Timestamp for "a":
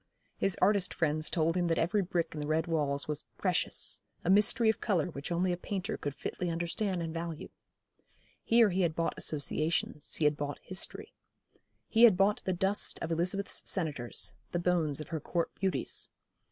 4.25-4.31, 5.51-5.57